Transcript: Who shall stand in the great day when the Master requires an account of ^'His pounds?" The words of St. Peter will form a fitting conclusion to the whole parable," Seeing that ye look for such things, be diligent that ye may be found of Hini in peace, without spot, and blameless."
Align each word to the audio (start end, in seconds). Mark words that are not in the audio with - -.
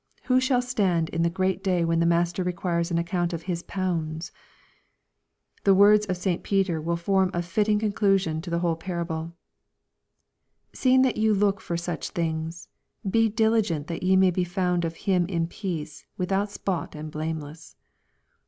Who 0.23 0.39
shall 0.41 0.63
stand 0.63 1.09
in 1.09 1.21
the 1.21 1.29
great 1.29 1.63
day 1.63 1.85
when 1.85 1.99
the 1.99 2.07
Master 2.07 2.43
requires 2.43 2.89
an 2.89 2.97
account 2.97 3.33
of 3.33 3.43
^'His 3.43 3.67
pounds?" 3.67 4.31
The 5.63 5.75
words 5.75 6.07
of 6.07 6.17
St. 6.17 6.41
Peter 6.41 6.81
will 6.81 6.95
form 6.97 7.29
a 7.35 7.43
fitting 7.43 7.77
conclusion 7.77 8.41
to 8.41 8.49
the 8.49 8.57
whole 8.57 8.75
parable," 8.75 9.35
Seeing 10.73 11.03
that 11.03 11.17
ye 11.17 11.29
look 11.29 11.61
for 11.61 11.77
such 11.77 12.09
things, 12.09 12.67
be 13.07 13.29
diligent 13.29 13.85
that 13.89 14.01
ye 14.01 14.15
may 14.15 14.31
be 14.31 14.43
found 14.43 14.85
of 14.85 14.95
Hini 14.95 15.29
in 15.29 15.45
peace, 15.45 16.07
without 16.17 16.49
spot, 16.49 16.95
and 16.95 17.11
blameless." 17.11 17.75